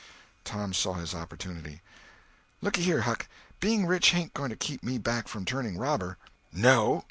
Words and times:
Tom 0.43 0.73
saw 0.73 0.93
his 0.95 1.13
opportunity— 1.13 1.79
"Lookyhere, 2.59 3.01
Huck, 3.03 3.27
being 3.59 3.85
rich 3.85 4.15
ain't 4.15 4.33
going 4.33 4.49
to 4.49 4.55
keep 4.55 4.81
me 4.81 4.97
back 4.97 5.27
from 5.27 5.45
turning 5.45 5.77
robber." 5.77 6.17
"No! 6.51 6.99